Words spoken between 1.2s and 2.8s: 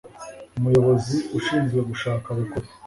ushinzwe gushaka abakozi